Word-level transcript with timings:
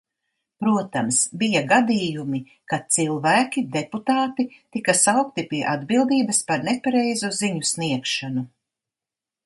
Protams, 0.61 1.19
bija 1.41 1.61
gadījumi, 1.71 2.39
ka 2.73 2.79
cilvēki, 2.95 3.65
deputāti, 3.77 4.47
tika 4.77 4.97
saukti 5.03 5.47
pie 5.53 5.63
atbildības 5.77 6.43
par 6.51 6.69
nepareizu 6.71 7.35
ziņu 7.43 7.73
sniegšanu. 7.75 8.49